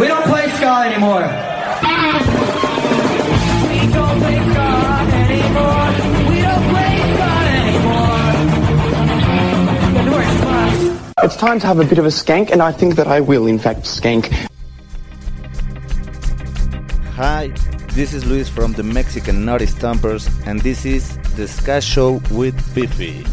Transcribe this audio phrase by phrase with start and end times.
[0.00, 1.26] We don't play ska anymore.
[3.68, 4.66] We don't play ska
[5.30, 5.86] anymore.
[6.30, 8.24] We don't play ska anymore.
[11.24, 13.46] It's time to have a bit of a skank, and I think that I will,
[13.46, 14.30] in fact, skank.
[17.14, 17.52] Hi,
[17.94, 22.54] this is Luis from the Mexican Naughty Stompers, and this is the Ska Show with
[22.74, 23.24] Beefy.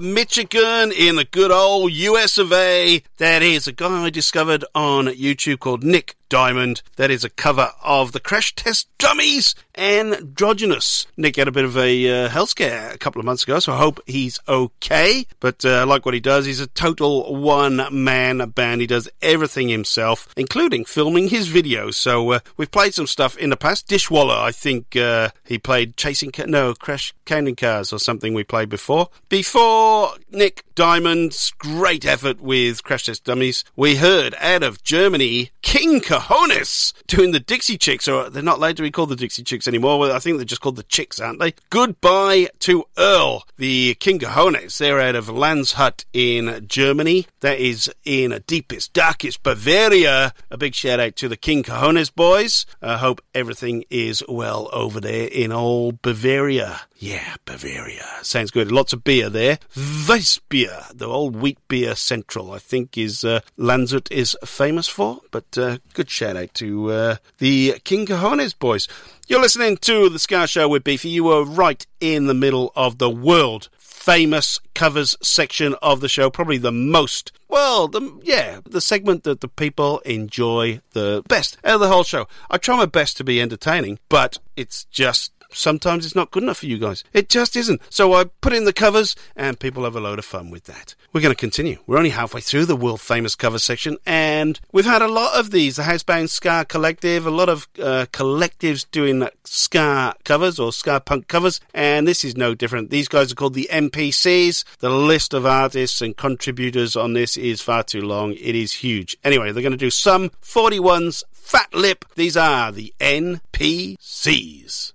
[0.00, 3.02] Michigan, in the good old US of A.
[3.18, 6.82] That is a guy I discovered on YouTube called Nick Dymond.
[6.96, 11.06] That is a cover of the Crash Test Dummies Androgynous.
[11.16, 13.72] Nick had a bit of a uh, health scare a couple of months ago, so
[13.72, 15.26] I hope he's okay.
[15.38, 16.44] But uh, I like what he does.
[16.44, 18.80] He's a total one man band.
[18.80, 21.94] He does everything himself, including filming his videos.
[21.94, 23.88] So uh, we've played some stuff in the past.
[23.88, 28.42] Dishwalla, I think uh, he played Chasing Ca- no Crash Candy Cars or something we
[28.42, 29.08] played before.
[29.28, 36.00] Before Nick Dymond's great effort with Crash Test Dummies, we heard out of Germany King
[36.24, 39.42] Cojones doing the Dixie Chicks, or uh, they're not allowed to be called the Dixie
[39.42, 40.10] Chicks anymore.
[40.10, 41.54] I think they're just called the Chicks, aren't they?
[41.68, 44.78] Goodbye to Earl, the King Cojones.
[44.78, 47.26] They're out of Landshut in Germany.
[47.40, 50.32] That is in deepest, darkest Bavaria.
[50.50, 52.64] A big shout out to the King Cojones boys.
[52.80, 56.80] I hope everything is well over there in old Bavaria.
[56.96, 58.06] Yeah, Bavaria.
[58.22, 58.70] Sounds good.
[58.70, 59.58] Lots of beer there.
[59.76, 65.20] Weissbier, the old wheat beer central, I think is uh, Landshut is famous for.
[65.30, 68.86] But uh, good shout out to uh, the King Cojones boys.
[69.26, 71.08] You're listening to the Ska Show with Beefy.
[71.08, 73.68] You were right in the middle of the world
[74.04, 77.32] famous covers section of the show, probably the most.
[77.48, 82.04] Well, the, yeah, the segment that the people enjoy the best out of the whole
[82.04, 82.28] show.
[82.50, 86.58] I try my best to be entertaining, but it's just sometimes it's not good enough
[86.58, 87.04] for you guys.
[87.12, 87.80] It just isn't.
[87.90, 90.94] So I put in the covers and people have a load of fun with that.
[91.12, 91.78] We're going to continue.
[91.86, 95.50] We're only halfway through the world famous cover section and we've had a lot of
[95.50, 95.76] these.
[95.76, 101.28] The Housebound Ska Collective, a lot of uh, collectives doing Ska covers or ska punk
[101.28, 102.90] covers and this is no different.
[102.90, 104.64] These guys are called the NPCs.
[104.78, 108.32] The list of artists and contributors on this is far too long.
[108.34, 109.16] It is huge.
[109.24, 112.06] Anyway, they're going to do Sum 41s Fat Lip.
[112.16, 114.92] These are the NPCs.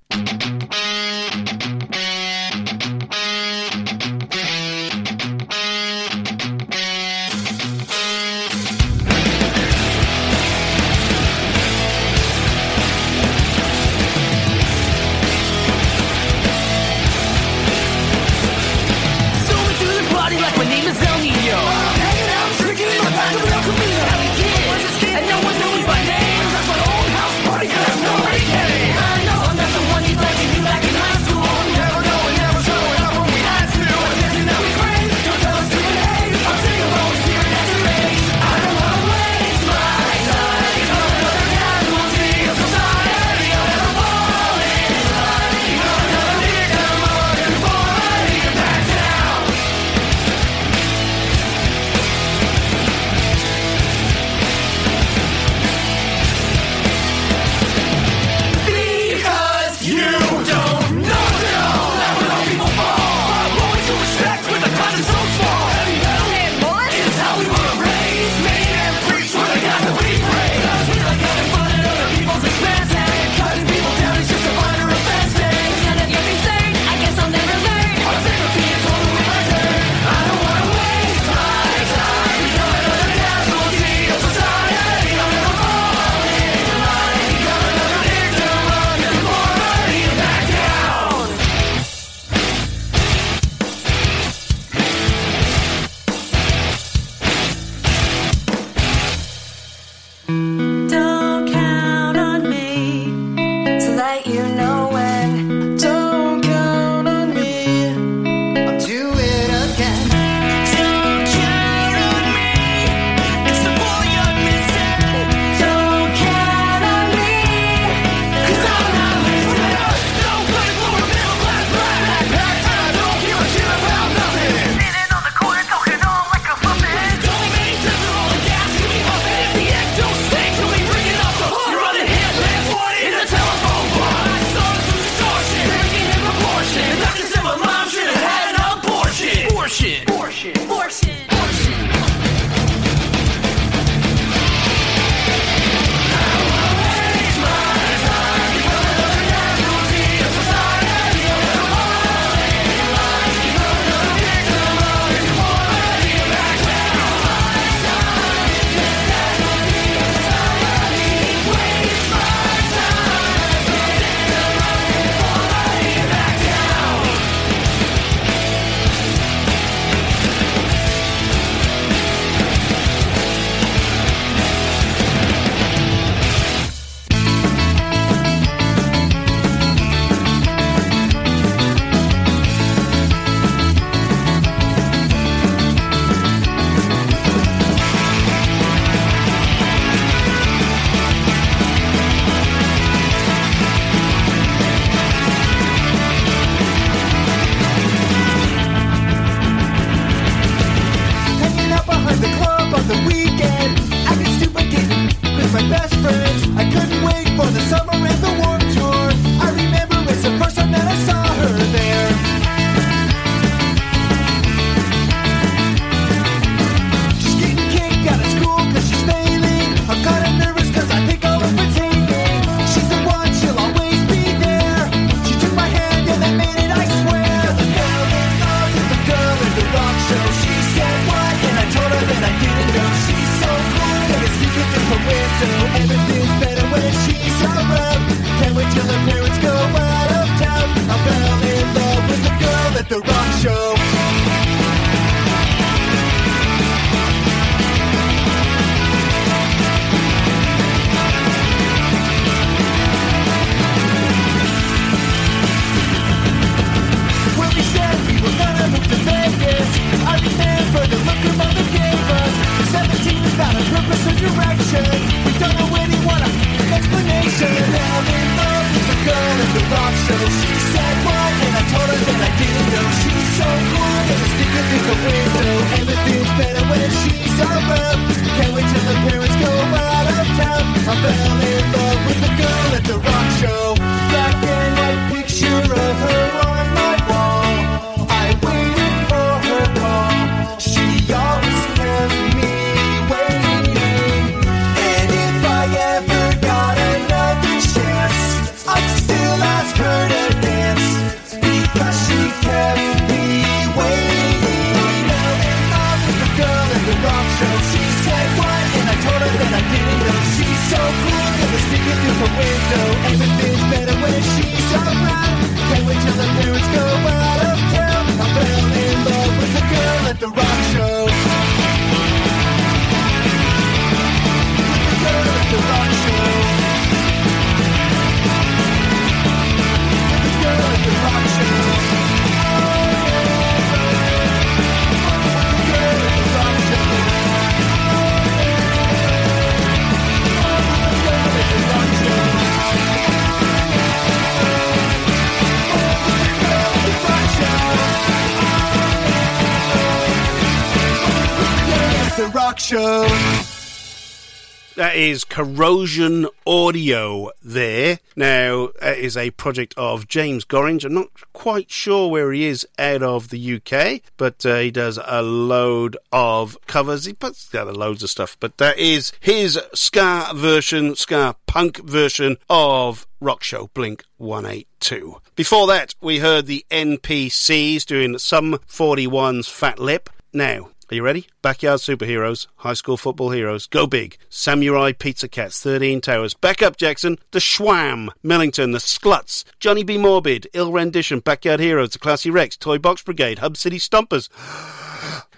[355.00, 358.00] Is Corrosion Audio there.
[358.18, 360.84] Now, is a project of James Gorringe.
[360.84, 365.00] I'm not quite sure where he is out of the UK, but uh, he does
[365.06, 367.06] a load of covers.
[367.06, 372.36] He puts together loads of stuff, but that is his ska version, ska punk version
[372.50, 375.22] of Rock Show Blink 182.
[375.34, 380.10] Before that, we heard the NPCs doing Sum 41's Fat Lip.
[380.34, 381.28] Now, are you ready?
[381.44, 386.78] Backyard Superheroes, High School Football Heroes, Go Big, Samurai Pizza Cats, 13 Towers, Back Up
[386.78, 390.00] Jackson, The Schwam, Millington, The Skluts, Johnny B.
[390.00, 394.30] Morbid, Ill Rendition, Backyard Heroes, The Classy Rex, Toy Box Brigade, Hub City Stompers,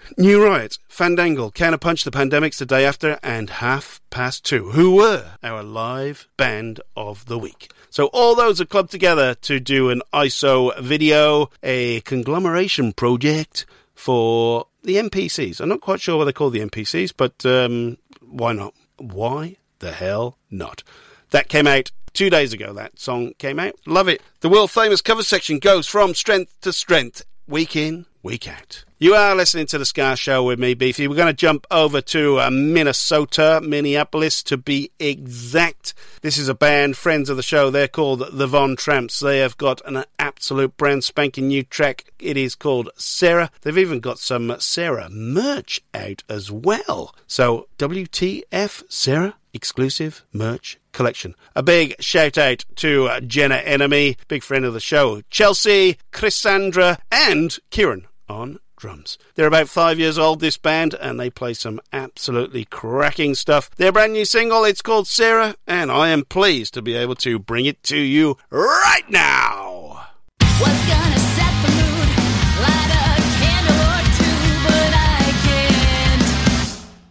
[0.18, 5.32] New Riot, Fandangle, Counterpunch, The Pandemics the day after, and Half Past Two, who were
[5.42, 7.70] our live band of the week.
[7.90, 14.66] So all those are clubbed together to do an ISO video, a conglomeration project for
[14.82, 15.60] the NPCs.
[15.60, 18.74] I'm not quite sure what they call the NPCs, but um, why not?
[18.98, 20.82] Why the hell not?
[21.30, 22.72] That came out two days ago.
[22.72, 23.74] That song came out.
[23.86, 24.22] Love it.
[24.40, 28.84] The world famous cover section goes from strength to strength, week in, week out.
[29.02, 31.08] You are listening to the Ska Show with me, Beefy.
[31.08, 35.94] We're going to jump over to uh, Minnesota, Minneapolis to be exact.
[36.20, 37.68] This is a band, friends of the show.
[37.68, 39.18] They're called the Von Tramps.
[39.18, 42.12] They have got an absolute brand spanking new track.
[42.20, 43.50] It is called Sarah.
[43.62, 47.12] They've even got some Sarah merch out as well.
[47.26, 49.34] So, WTF, Sarah?
[49.52, 51.34] Exclusive merch collection.
[51.56, 56.98] A big shout out to uh, Jenna Enemy, big friend of the show, Chelsea, Chrisandra,
[57.10, 59.16] and Kieran on drums.
[59.36, 63.70] They're about five years old, this band, and they play some absolutely cracking stuff.
[63.76, 67.38] Their brand new single, it's called Sarah, and I am pleased to be able to
[67.38, 70.08] bring it to you right now.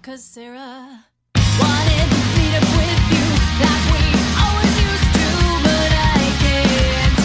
[0.01, 1.05] Cause Sarah
[1.57, 3.27] wanted to meet up with you
[3.63, 4.03] like we
[4.43, 5.27] always used to,
[5.63, 7.15] but I can't.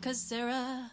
[0.00, 0.90] Cause Sarah,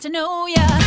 [0.00, 0.77] to know ya.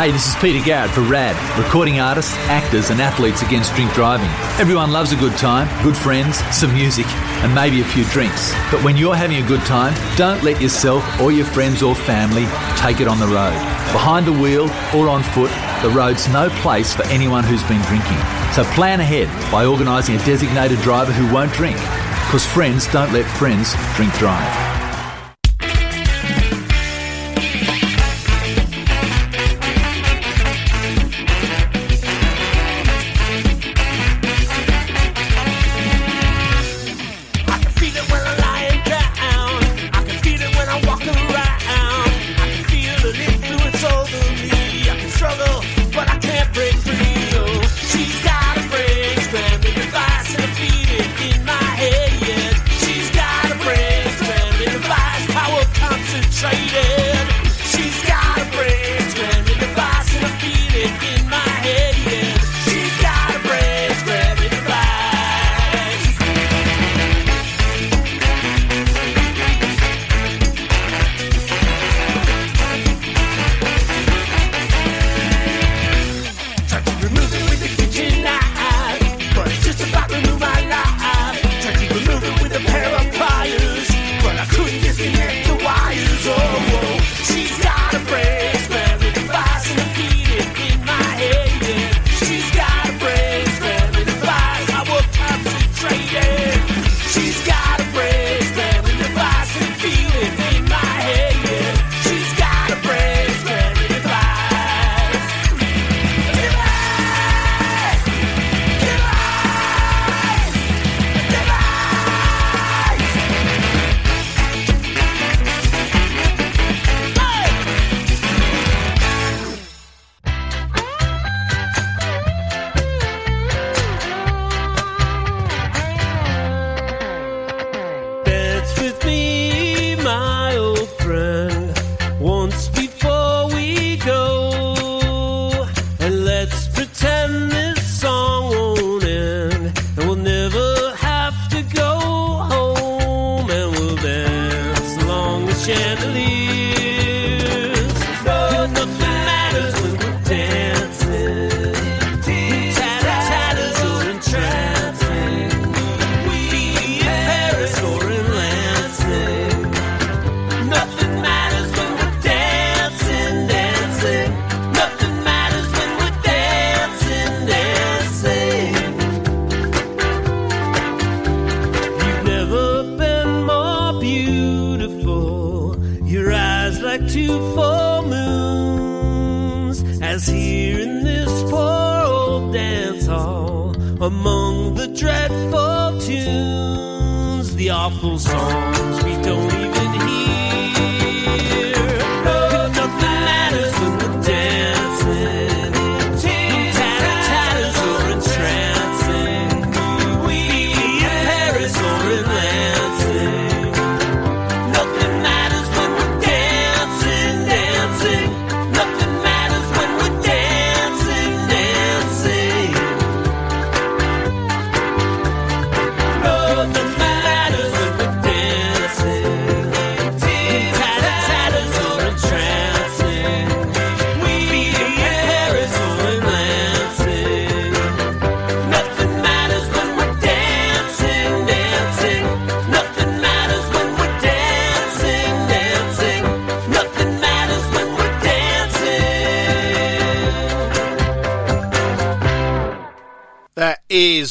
[0.00, 4.30] Hey, this is Peter Garrett for RAD, recording artists, actors, and athletes against drink driving.
[4.58, 7.04] Everyone loves a good time, good friends, some music,
[7.44, 8.50] and maybe a few drinks.
[8.70, 12.46] But when you're having a good time, don't let yourself or your friends or family
[12.78, 13.52] take it on the road.
[13.92, 15.50] Behind the wheel or on foot,
[15.82, 18.16] the road's no place for anyone who's been drinking.
[18.54, 23.26] So plan ahead by organising a designated driver who won't drink, because friends don't let
[23.26, 24.69] friends drink drive.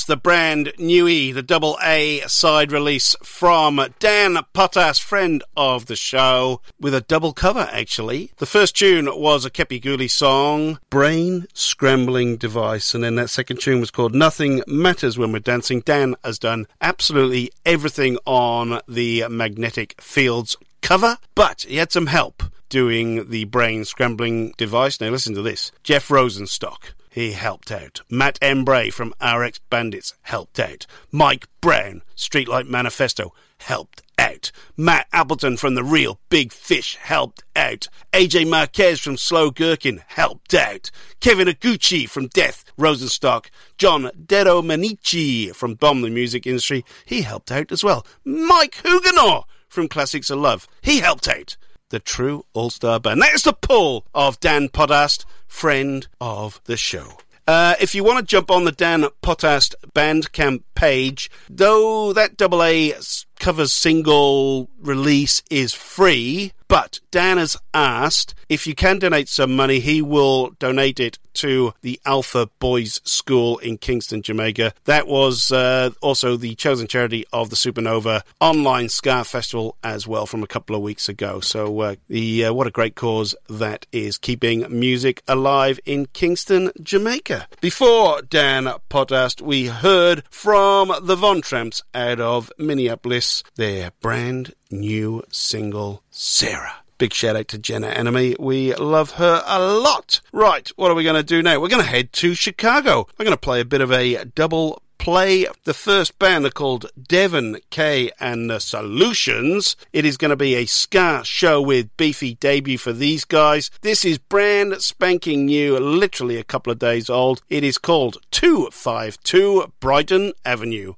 [0.10, 6.62] The brand newie, the double A side release from Dan Potthast, friend of the show,
[6.80, 8.32] with a double cover actually.
[8.38, 13.58] The first tune was a Kepi Ghoulie song, Brain Scrambling Device, and then that second
[13.58, 15.82] tune was called Nothing Matters When We're Dancing.
[15.82, 22.41] Dan has done absolutely everything on the Magnetic Fields cover, but he had some help
[22.69, 25.00] doing the brain scrambling device.
[25.00, 25.72] Now listen to this.
[25.84, 26.93] Jeff Rosenstock.
[27.10, 28.02] He helped out.
[28.10, 30.86] Matt Embree from RX Bandits helped out.
[31.12, 34.52] Mike Brown, Streetlight Manifesto, helped out.
[34.78, 37.88] Matt Appleton from The Reel Big Fish helped out.
[38.13, 40.91] AJ Marquez from Slow Gherkin helped out.
[41.19, 43.48] Kevin Higuchi from Death, Rosenstock.
[43.78, 48.06] John DeDomenici from Bomb the Music Industry, he helped out as well.
[48.24, 51.58] Mike Huguenor from Classics of Love, he helped out
[51.89, 53.21] the true all star band.
[53.21, 57.17] That is the pull of Dan Potthast, friend of the show.
[57.47, 62.62] Uh, if you want to jump on the Dan Potthast Bandcamp page, though that double
[62.62, 62.93] A
[63.39, 69.80] covers single release is free, but Dan has asked if you can donate some money,
[69.80, 74.73] he will donate it to the Alpha Boys School in Kingston, Jamaica.
[74.86, 80.25] That was uh, also the chosen charity of the Supernova online Ska Festival as well
[80.25, 81.39] from a couple of weeks ago.
[81.39, 86.71] So, uh, the uh, what a great cause that is keeping music alive in Kingston,
[86.82, 87.47] Jamaica.
[87.62, 93.25] Before Dan Potthast, we heard from the Von Tramps out of Minneapolis,
[93.56, 96.76] their brand new single, Sarah.
[96.98, 98.36] Big shout out to Jenna Enemy.
[98.39, 100.20] We love her a lot.
[100.34, 101.60] Right, what are we going to do now?
[101.60, 103.08] We're going to head to Chicago.
[103.18, 105.48] I'm going to play a bit of a double play.
[105.63, 109.76] The first band are called Devon Kay and the Solutions.
[109.92, 113.72] It is going to be a ska show with beefy debut for these guys.
[113.82, 117.42] This is brand spanking new, literally a couple of days old.
[117.50, 120.94] It is called 252 Brighton Avenue.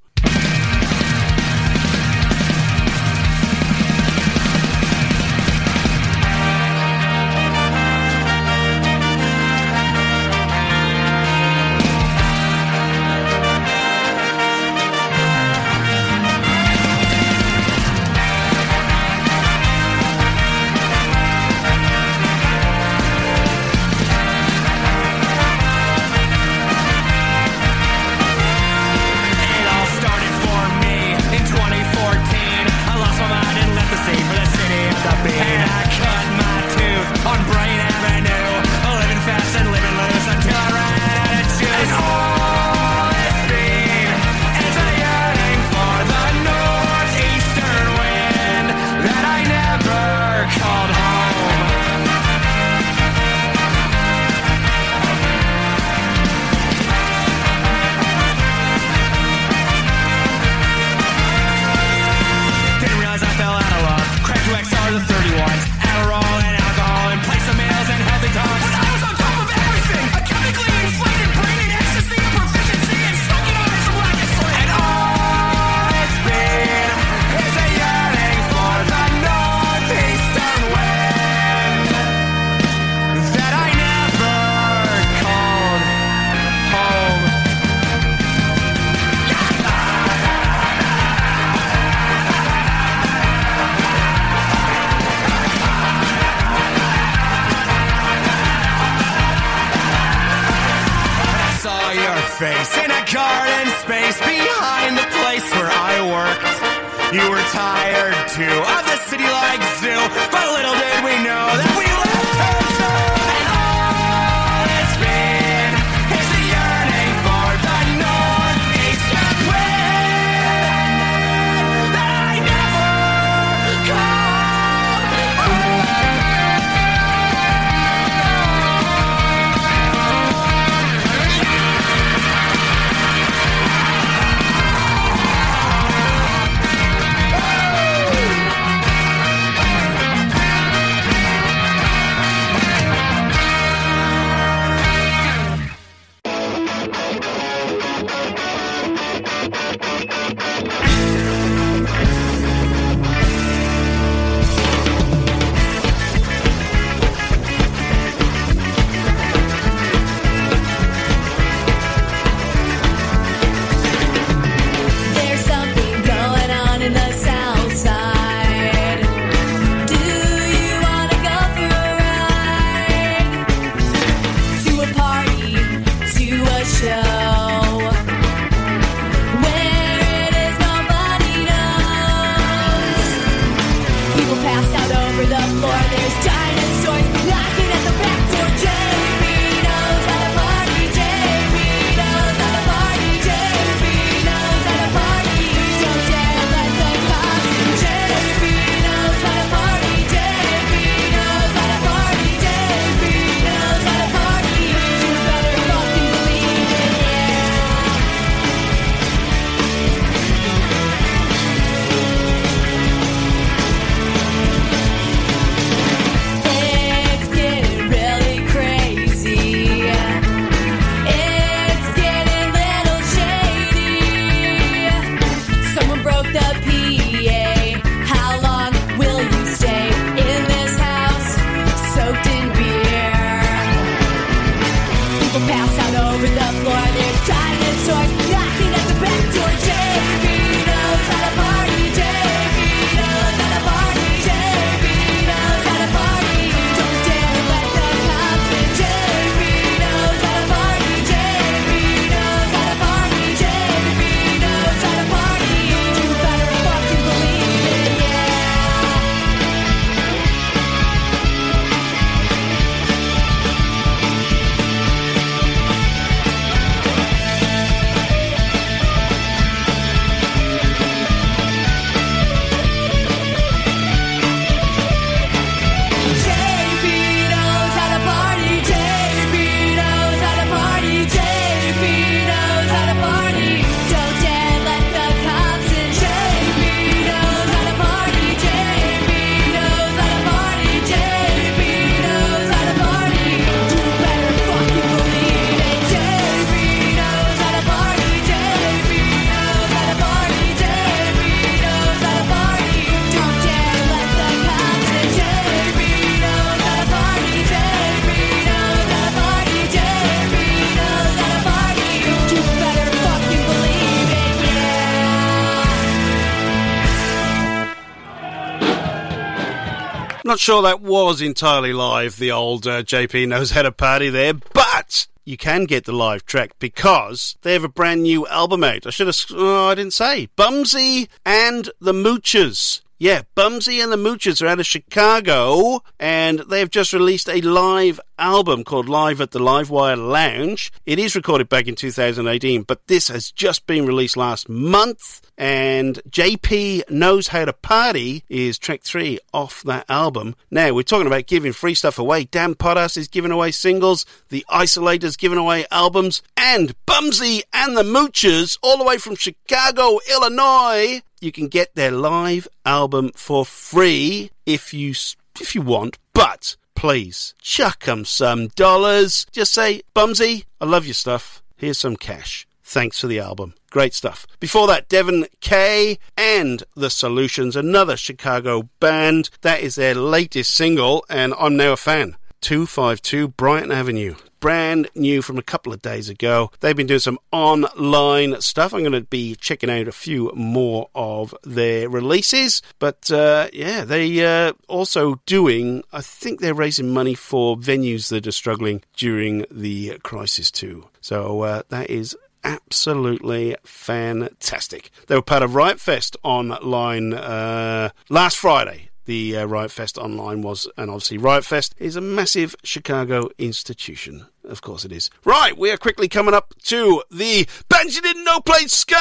[320.32, 324.34] Not sure that was entirely live, the old uh, JP knows how to party there,
[324.34, 328.88] but you can get the live track because they have a brand new album out.
[328.88, 330.30] I should have, oh, I didn't say.
[330.38, 332.80] Bumsy and the Moochers.
[332.98, 338.00] Yeah, Bumsy and the Moochers are out of Chicago and they've just released a live
[338.18, 340.72] album called Live at the Livewire Lounge.
[340.86, 346.00] It is recorded back in 2018, but this has just been released last month and
[346.08, 350.36] JP Knows How to Party is track three off that album.
[350.52, 352.26] Now, we're talking about giving free stuff away.
[352.26, 357.82] Dan Potthast is giving away singles, The Isolators giving away albums, and Bumsy and the
[357.82, 361.02] Moochers, all the way from Chicago, Illinois.
[361.20, 364.94] You can get their live album for free if you
[365.40, 369.26] if you want, but please chuck 'em some dollars.
[369.32, 371.42] Just say, Bumsy, I love your stuff.
[371.58, 372.46] Here's some cash.
[372.72, 373.54] Thanks for the album.
[373.70, 374.26] Great stuff.
[374.40, 379.30] Before that, Devon Kay and The Solutions, another Chicago band.
[379.42, 382.16] That is their latest single, and I'm now a fan.
[382.40, 384.16] 252 Brighton Avenue.
[384.40, 386.50] Brand new from a couple of days ago.
[386.62, 388.74] They've been doing some online stuff.
[388.74, 392.62] I'm going to be checking out a few more of their releases.
[392.80, 398.26] But uh, yeah, they uh, also doing, I think they're raising money for venues that
[398.28, 400.88] are struggling during the crisis too.
[401.02, 404.90] So uh, that is absolutely fantastic.
[405.08, 408.91] They were part of Riot Fest online uh, last Friday.
[409.12, 414.28] The uh, Riot Fest online was, and obviously Riot Fest is a massive Chicago institution.
[414.46, 415.10] Of course it is.
[415.26, 418.96] Right, we are quickly coming up to the Didn't Know Played Ska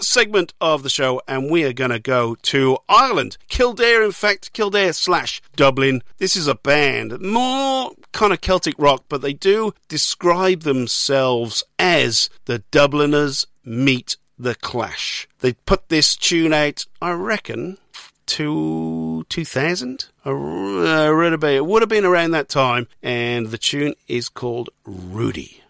[0.00, 3.36] segment of the show, and we are going to go to Ireland.
[3.46, 6.02] Kildare, in fact, Kildare slash Dublin.
[6.18, 12.30] This is a band, more kind of Celtic rock, but they do describe themselves as
[12.46, 15.28] the Dubliners meet the Clash.
[15.38, 17.78] They put this tune out, I reckon,
[18.32, 22.88] to 2000 I read about it would have been around that time.
[23.02, 25.61] And the tune is called Rudy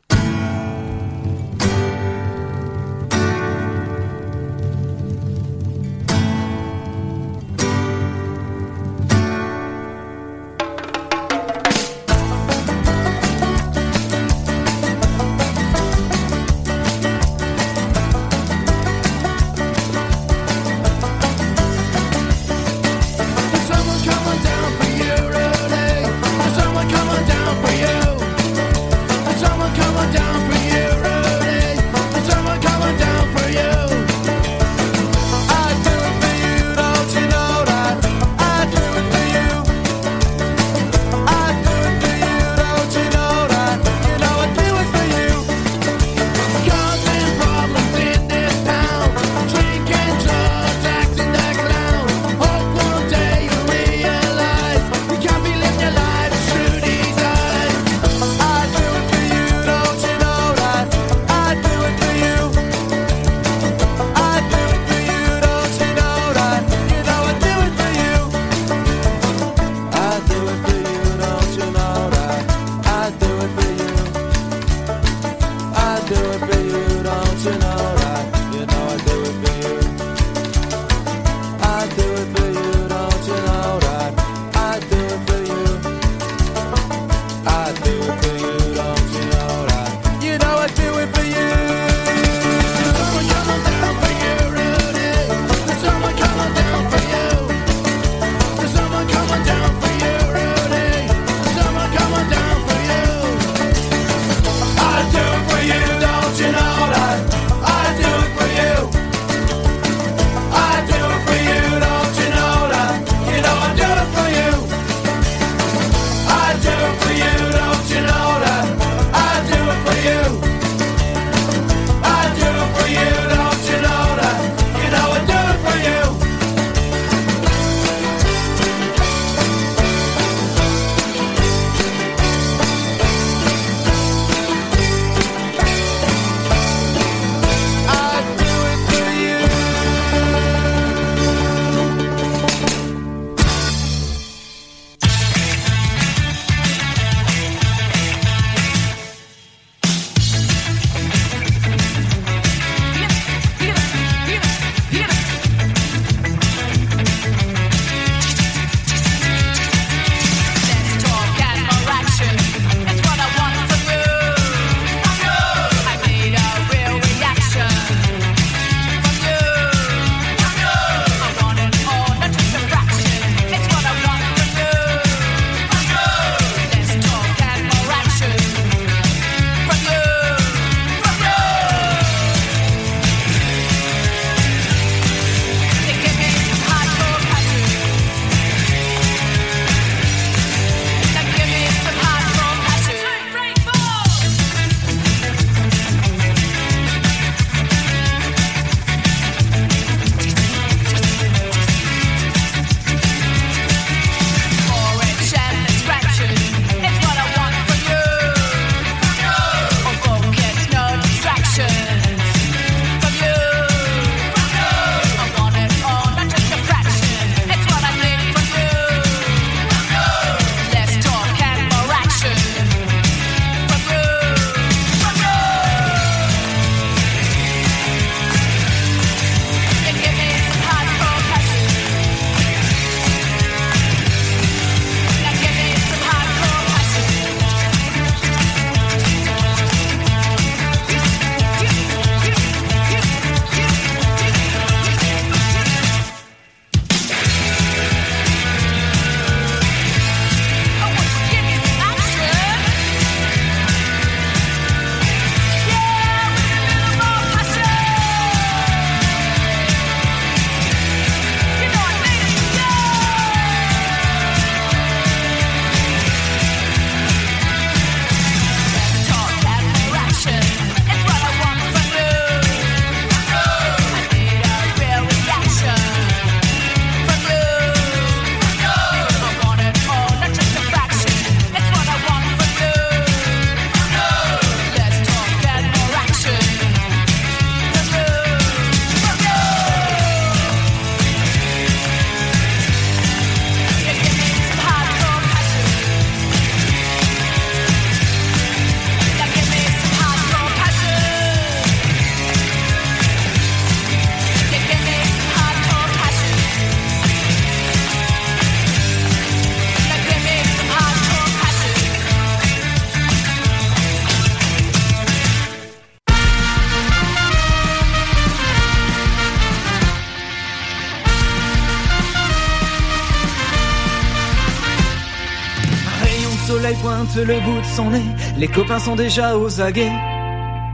[327.16, 328.02] le bout de son nez,
[328.38, 329.92] les copains sont déjà aux aguets.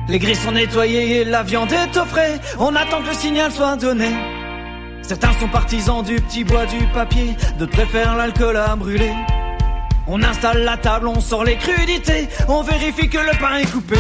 [0.09, 2.39] Les grilles sont nettoyées et la viande est au frais.
[2.59, 4.11] On attend que le signal soit donné.
[5.03, 9.12] Certains sont partisans du petit bois du papier, d'autres préfèrent l'alcool à brûler.
[10.07, 13.97] On installe la table, on sort les crudités, on vérifie que le pain est coupé.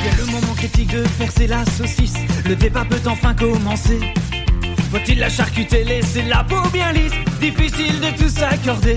[0.00, 2.14] Il y a le moment critique de percer la saucisse,
[2.46, 4.00] le débat peut enfin commencer.
[4.90, 7.12] Faut-il la charcuter, laisser la peau bien lisse?
[7.40, 8.96] Difficile de tout s'accorder.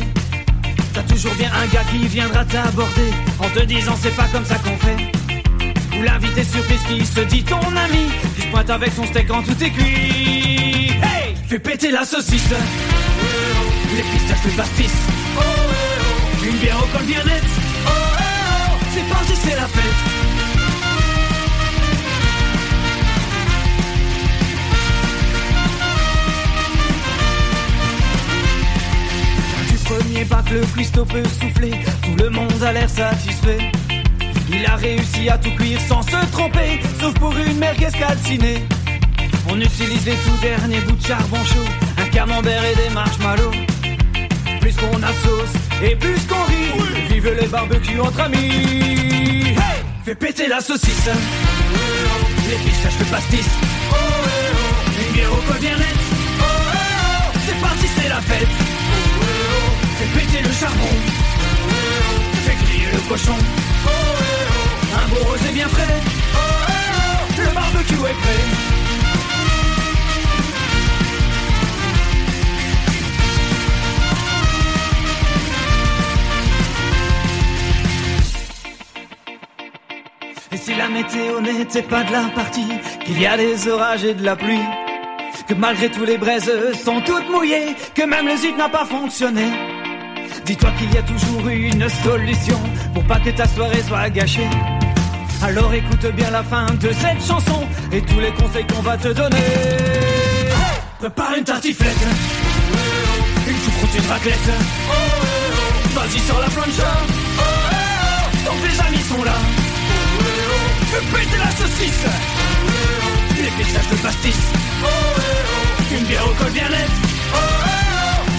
[0.94, 4.56] T'as toujours bien un gars qui viendra t'aborder en te disant c'est pas comme ça
[4.56, 4.98] qu'on fait.
[5.98, 9.44] Ou l'invité surprise qui se dit ton ami, qui se pointe avec son steak quand
[9.44, 10.92] tout est cuit.
[11.04, 12.50] Hey Fais péter la saucisse.
[13.96, 14.92] Les pistaches, le pastis.
[16.44, 17.44] Une bière au col bien net.
[18.94, 20.41] C'est parti, c'est la fête.
[30.52, 31.72] Le cuistot peut souffler,
[32.04, 33.72] tout le monde a l'air satisfait.
[34.50, 38.66] Il a réussi à tout cuire sans se tromper, sauf pour une merguez calcinée.
[39.50, 43.52] On utilise les tout derniers bouts de charbon chaud, un camembert et des marshmallows.
[44.60, 49.48] Plus qu'on a de sauce et plus qu'on rit, vive les barbecues entre amis.
[49.48, 51.10] Hey Fais péter la saucisse,
[52.50, 53.50] les pistaches, le pastis.
[55.08, 55.88] Une bière au col bien net.
[57.46, 58.81] C'est parti, c'est la fête.
[60.14, 60.94] Péter le charbon.
[62.46, 63.38] Fais griller le cochon.
[64.94, 66.00] Un beau rosé bien frais.
[67.38, 68.44] Le barbecue est prêt.
[80.54, 82.68] Et si la météo n'était pas de la partie,
[83.06, 84.60] qu'il y a des orages et de la pluie,
[85.48, 86.52] que malgré tous les braises
[86.84, 89.71] sont toutes mouillées, que même le zip n'a pas fonctionné.
[90.46, 92.60] Dis-toi qu'il y a toujours une solution
[92.94, 94.48] pour pas que ta soirée soit gâchée.
[95.44, 99.08] Alors écoute bien la fin de cette chanson et tous les conseils qu'on va te
[99.10, 99.38] donner.
[101.00, 102.06] Prépare une tartiflette,
[103.48, 104.50] une choucroute, une raclette.
[105.96, 106.92] Vas-y sur la plancha,
[108.46, 109.34] donc les amis sont là.
[110.92, 112.06] Fais péter la saucisse,
[113.38, 114.42] les pistaches de pastis.
[115.98, 116.92] Une bière au col bien net.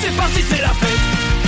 [0.01, 1.42] C'est parti, c'est la fête.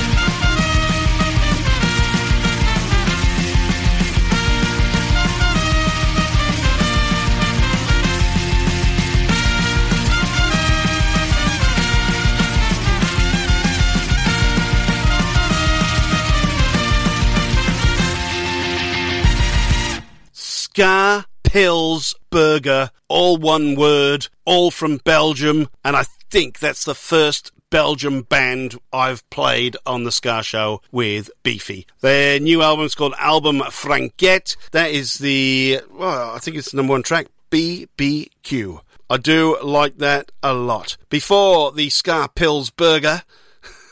[20.76, 27.52] Scar Pills Burger, all one word, all from Belgium, and I think that's the first
[27.70, 31.86] Belgium band I've played on the Ska Show with Beefy.
[32.00, 34.56] Their new album's called Album Franquette.
[34.72, 38.80] That is the, well, I think it's the number one track, BBQ.
[39.08, 40.96] I do like that a lot.
[41.08, 43.22] Before the SkaPilsBurger,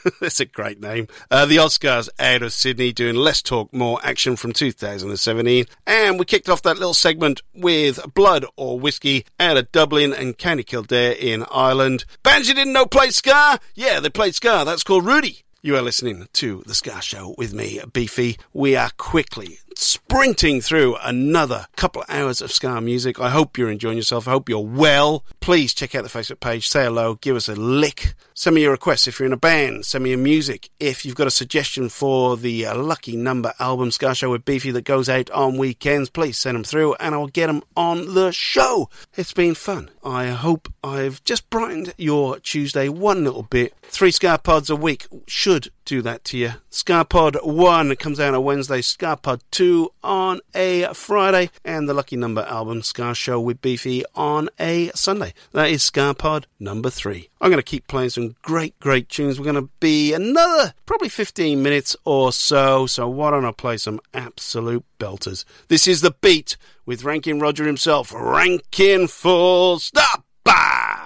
[0.20, 1.08] That's a great name.
[1.30, 5.66] Uh, the OZskas out of Sydney doing Less Talk, More Action from 2017.
[5.86, 10.36] And we kicked off that little segment with Blood or Whiskey out of Dublin and
[10.36, 12.04] County Kildare in Ireland.
[12.22, 13.60] Bands you didn't know played Ska?
[13.74, 14.62] Yeah, they played Ska.
[14.64, 15.44] That's called Rudy.
[15.64, 18.36] You are listening to The Ska Show with me, Beefy.
[18.52, 23.20] We are quickly sprinting through another couple of hours of Ska music.
[23.20, 24.28] I hope you're enjoying yourself.
[24.28, 25.24] I hope you're well.
[25.40, 28.14] Please check out the Facebook page, say hello, give us a lick.
[28.34, 29.84] Send me your requests if you're in a band.
[29.84, 30.70] Send me your music.
[30.80, 34.70] If you've got a suggestion for the uh, Lucky Number album Ska Show with Beefy
[34.70, 38.30] that goes out on weekends, please send them through and I'll get them on the
[38.30, 38.88] show.
[39.14, 39.90] It's been fun.
[40.04, 43.74] I hope I've just brightened your Tuesday one little bit.
[43.82, 46.52] Three Ska Pods a week should do that to you.
[46.70, 51.94] Ska Pod 1 comes out on Wednesday, Ska Pod 2 on a Friday, and the
[51.94, 55.34] Lucky Number album Ska Show with Beefy on a Sunday.
[55.52, 57.28] That is Ska Pod number 3.
[57.40, 59.38] I'm going to keep playing some great, great tunes.
[59.38, 63.76] We're going to be another probably 15 minutes or so, so why don't I play
[63.76, 65.44] some absolute belters?
[65.68, 66.56] This is The Beat
[66.86, 70.24] with Rankin Roger himself, Ranking Full Stop!
[70.44, 71.01] Bah!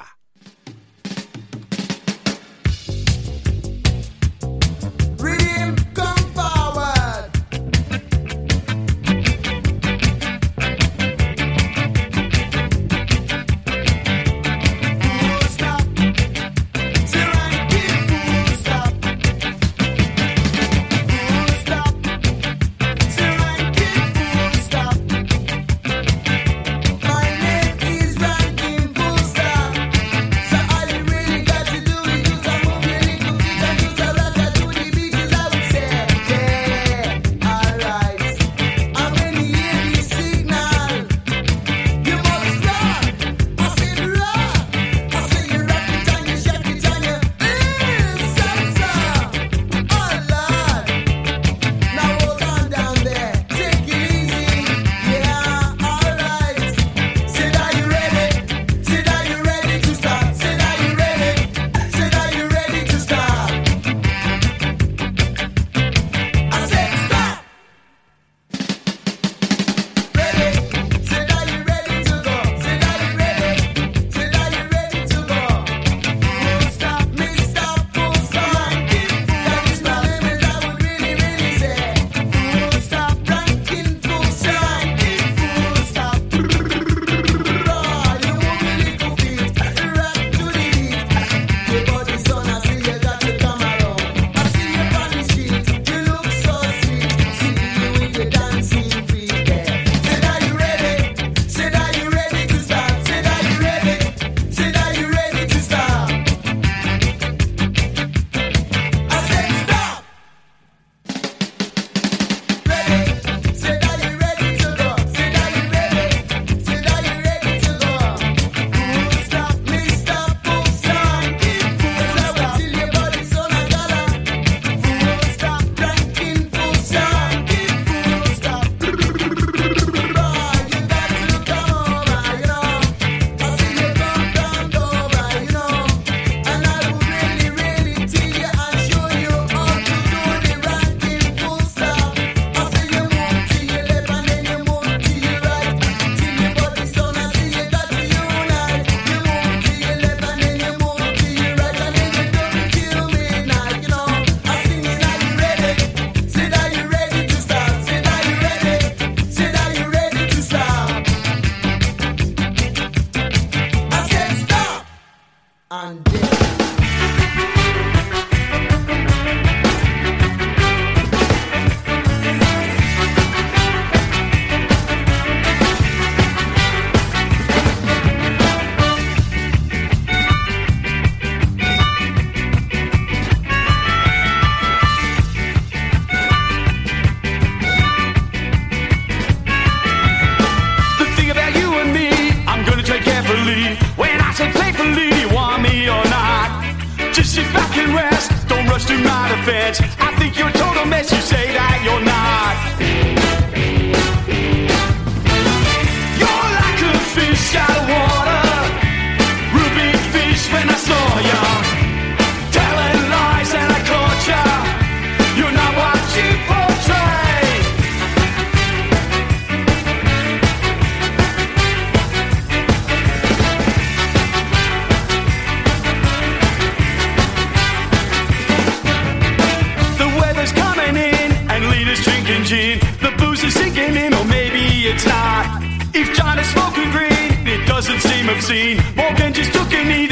[238.37, 238.78] Doesn't seem.
[238.97, 240.07] Morgan just took a knee,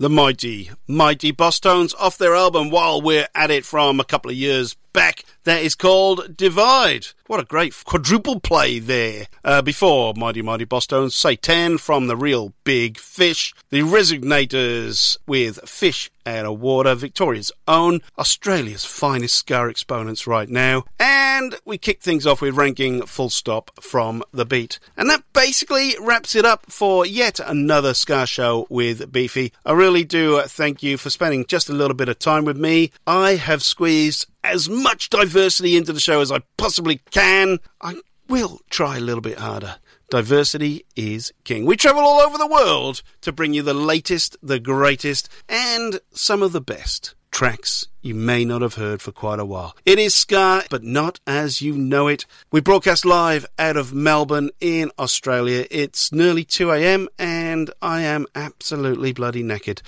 [0.00, 4.36] the mighty, mighty Bosstones off their album While We're At It from a couple of
[4.36, 5.26] years back.
[5.44, 7.08] That is called Divide.
[7.26, 9.26] What a great quadruple play there.
[9.44, 13.54] Uh, before Mighty Mighty Bosstones, 10 from the Reel Big Fish.
[13.70, 20.84] The Resignators with Fish Out of Water, Victoria's own, Australia's finest Ska exponents right now.
[20.98, 24.78] And we kick things off with Ranking Full Stop from The Beat.
[24.96, 29.52] And that basically wraps it up for yet another Ska show with Beefy.
[29.64, 32.92] I really do thank you for spending just a little bit of time with me.
[33.06, 37.58] I have squeezed as much diversity into the show as I possibly can.
[37.80, 39.76] I will try a little bit harder.
[40.10, 41.66] Diversity is king.
[41.66, 46.42] We travel all over the world to bring you the latest, the greatest, and some
[46.42, 49.76] of the best tracks you may not have heard for quite a while.
[49.86, 52.26] It is Ska, but not as you know it.
[52.50, 55.66] We broadcast live out of Melbourne in Australia.
[55.70, 57.08] It's nearly 2 a.m.
[57.18, 59.80] and I am absolutely bloody naked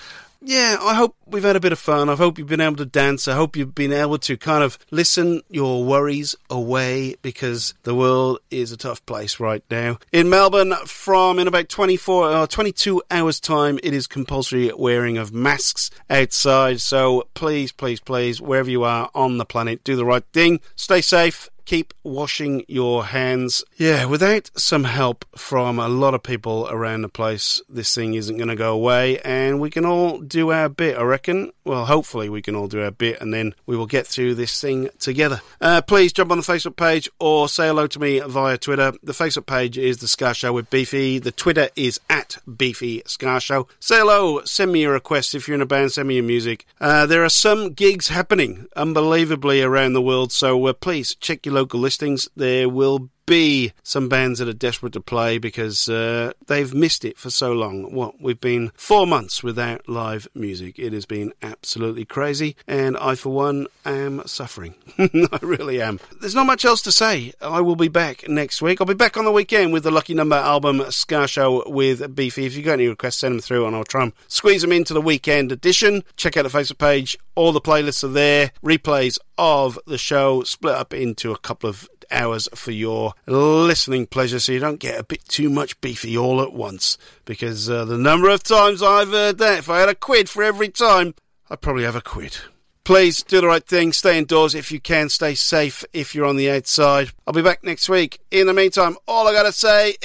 [0.44, 2.08] yeah, I hope we've had a bit of fun.
[2.08, 3.28] I hope you've been able to dance.
[3.28, 8.40] I hope you've been able to kind of listen your worries away because the world
[8.50, 9.98] is a tough place right now.
[10.10, 15.16] In Melbourne, from in about 24 or uh, 22 hours' time, it is compulsory wearing
[15.16, 16.80] of masks outside.
[16.80, 20.60] So please, please, please, wherever you are on the planet, do the right thing.
[20.74, 23.64] Stay safe keep washing your hands.
[23.76, 28.36] Yeah, without some help from a lot of people around the place, this thing isn't
[28.36, 31.52] going to go away, and we can all do our bit, I reckon.
[31.64, 34.60] Well, hopefully, we can all do our bit, and then we will get through this
[34.60, 35.40] thing together.
[35.60, 38.92] Uh, please jump on the Facebook page or say hello to me via Twitter.
[39.02, 43.40] The Facebook page is The Ska Show with Beefy, the Twitter is at Beefy Ska
[43.40, 43.68] Show.
[43.80, 46.66] Say hello, send me your requests if you're in a band, send me your music.
[46.80, 51.51] Uh, there are some gigs happening unbelievably around the world, so uh, please check your
[51.52, 52.28] local listings.
[52.36, 57.18] There will be some bands that are desperate to play because uh, they've missed it
[57.18, 57.94] for so long.
[57.94, 60.78] What we've been four months without live music.
[60.78, 64.74] It has been absolutely crazy, and I, for one, am suffering.
[64.98, 66.00] I really am.
[66.20, 67.32] There's not much else to say.
[67.40, 68.80] I will be back next week.
[68.80, 72.46] I'll be back on the weekend with the Lucky Number album Ska Show with Beefy.
[72.46, 74.94] If you've got any requests, send them through, and I'll try and squeeze them into
[74.94, 76.02] the weekend edition.
[76.16, 77.18] Check out the Facebook page.
[77.34, 78.52] All the playlists are there.
[78.62, 84.38] Replays of the show split up into a couple of hours for your listening pleasure
[84.38, 86.98] so you don't get a bit too much beefy all at once.
[87.24, 90.42] Because uh, the number of times I've heard that, if I had a quid for
[90.42, 91.14] every time,
[91.50, 92.36] I'd probably have a quid.
[92.84, 93.92] Please do the right thing.
[93.92, 95.08] Stay indoors if you can.
[95.08, 97.12] Stay safe if you're on the outside.
[97.26, 98.18] I'll be back next week.
[98.30, 100.02] In the meantime, all I gotta say is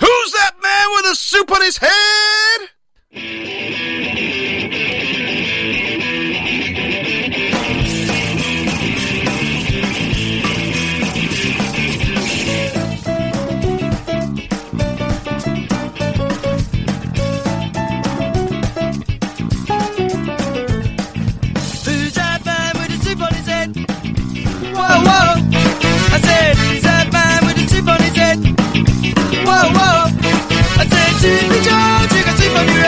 [0.00, 3.59] Who's that man with a soup on his head?
[31.20, 32.80] I said, Jimmy George, you got soup on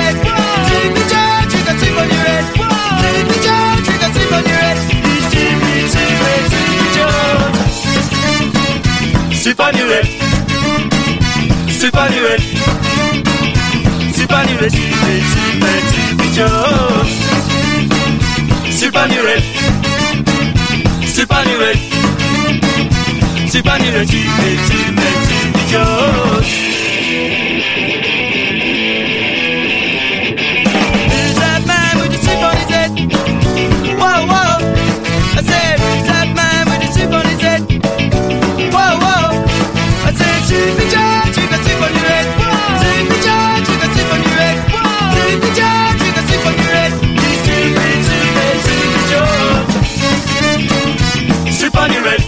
[51.82, 52.22] Soup on your head.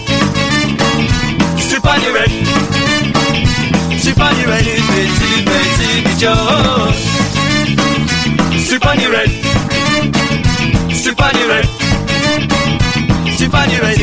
[1.57, 2.31] Soup on your head.
[4.01, 7.03] Soup on your head, Jimmy, Jimmy, Jimmy George.
[8.59, 9.31] Soup on your head.
[10.93, 11.65] Soup on your head.
[13.37, 13.99] Soup on your head,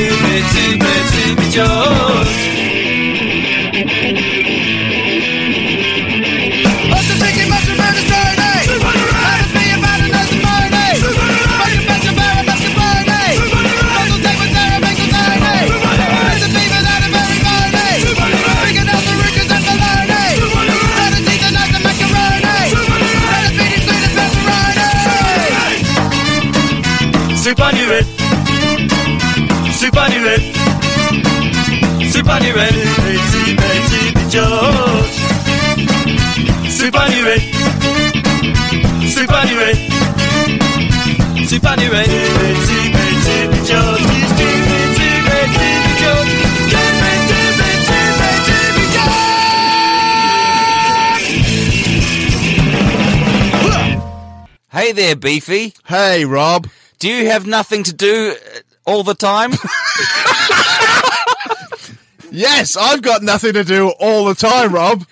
[54.73, 55.75] Hey there, Beefy.
[55.85, 56.67] Hey, Rob.
[56.99, 59.53] Do you have nothing to do uh, all the time?
[62.35, 65.05] Yes, I've got nothing to do all the time, Rob.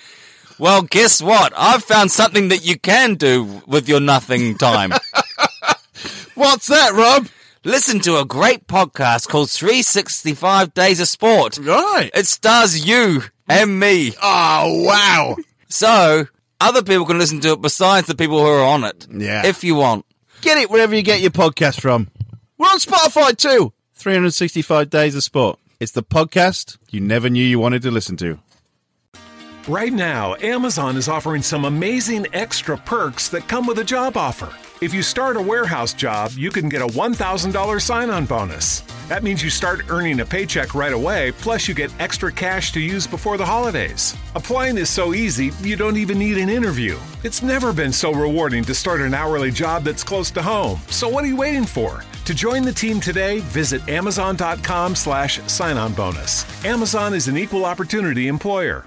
[0.60, 1.54] Well, guess what?
[1.56, 4.90] I've found something that you can do with your nothing time.
[6.34, 7.28] What's that, Rob?
[7.64, 11.56] Listen to a great podcast called 365 Days of Sport.
[11.56, 12.10] Right.
[12.12, 14.12] It stars you and me.
[14.22, 15.36] Oh, wow.
[15.68, 16.26] So,
[16.60, 19.06] other people can listen to it besides the people who are on it.
[19.10, 19.46] Yeah.
[19.46, 20.04] If you want.
[20.42, 22.10] Get it wherever you get your podcast from.
[22.58, 23.72] We're on Spotify too.
[23.94, 25.58] 365 Days of Sport.
[25.80, 28.38] It's the podcast you never knew you wanted to listen to.
[29.68, 34.50] Right now, Amazon is offering some amazing extra perks that come with a job offer.
[34.80, 38.80] If you start a warehouse job, you can get a $1,000 sign on bonus.
[39.08, 42.80] That means you start earning a paycheck right away, plus, you get extra cash to
[42.80, 44.16] use before the holidays.
[44.34, 46.98] Applying is so easy, you don't even need an interview.
[47.22, 50.80] It's never been so rewarding to start an hourly job that's close to home.
[50.88, 52.02] So, what are you waiting for?
[52.24, 56.64] To join the team today, visit amazon.com slash sign on bonus.
[56.64, 58.86] Amazon is an equal opportunity employer.